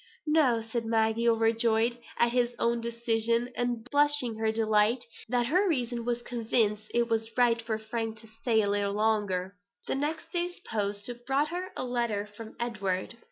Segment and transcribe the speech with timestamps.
[0.25, 6.05] "No" said Maggie, overjoyed at her own decision, and blushing her delight that her reason
[6.05, 9.57] was convinced it was right for Frank to stay a little longer.
[9.85, 13.19] The next day's post brought her a letter from Edward.